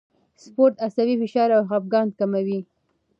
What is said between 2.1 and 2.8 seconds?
کموي.